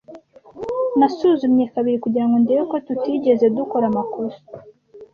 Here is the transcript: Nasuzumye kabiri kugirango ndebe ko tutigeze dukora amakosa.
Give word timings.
Nasuzumye 0.97 1.65
kabiri 1.73 1.97
kugirango 2.03 2.35
ndebe 2.43 2.63
ko 2.71 2.75
tutigeze 2.85 3.45
dukora 3.57 3.85
amakosa. 3.91 4.43